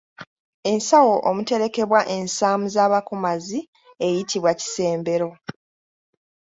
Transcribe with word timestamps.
Ensawo 0.71 1.15
omuterekebwa 1.29 2.01
ensaamu 2.17 2.65
z’abakomazi 2.75 3.59
eyitibwa 4.05 4.51
Kisembero. 4.59 5.29